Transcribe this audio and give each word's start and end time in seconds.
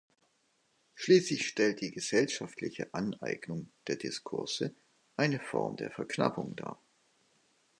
Schließlich 0.95 1.47
stellt 1.47 1.79
die 1.81 1.91
gesellschaftliche 1.91 2.91
Aneignung 2.91 3.69
der 3.85 3.97
Diskurse 3.97 4.73
eine 5.15 5.39
Form 5.39 5.75
der 5.75 5.91
Verknappung 5.91 6.55
dar. 6.55 6.81